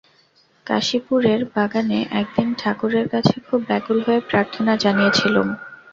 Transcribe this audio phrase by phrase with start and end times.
[0.67, 5.47] কাশীপুরের বাগানে একদিন ঠাকুরের কাছে খুব ব্যাকুল হয়ে প্রার্থনা জানিয়েছিলুম।